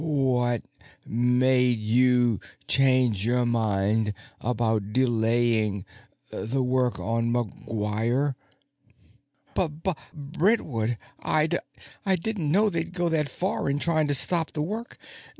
"What 0.03 0.65
made 1.05 1.77
you 1.77 2.39
change 2.67 3.23
your 3.23 3.45
mind 3.45 4.15
about 4.39 4.93
delaying 4.93 5.85
the 6.31 6.63
work 6.63 6.97
on 6.99 7.31
McGuire?" 7.31 8.33
"Buh 9.53 9.67
Buh 9.67 9.93
Brentwood. 10.11 10.97
I 11.19 11.45
duh 11.45 11.59
didn't 12.19 12.51
know 12.51 12.67
they'd 12.71 12.95
go 12.95 13.09
that 13.09 13.29
far 13.29 13.69
in 13.69 13.77
trying 13.77 14.07
to 14.07 14.15
stop 14.15 14.53
the 14.53 14.63
work. 14.63 14.97